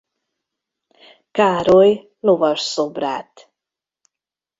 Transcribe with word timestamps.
Károly 1.31 2.09
lovas 2.19 2.59
szobrát. 2.61 3.49